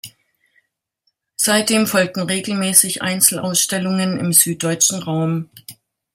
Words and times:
Seitdem 1.37 1.85
folgten 1.85 2.21
regelmäßig 2.23 3.03
Einzelausstellungen 3.03 4.19
im 4.19 4.33
süddeutschen 4.33 5.03
Raum. 5.03 5.51